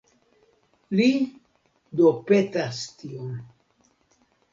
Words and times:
Li 0.99 1.09
do 1.99 2.13
petas 2.31 2.79
tion. 3.03 3.29